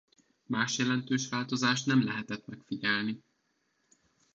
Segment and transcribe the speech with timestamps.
[0.47, 3.23] Más jelentős változást nem lehetett megfigyelni.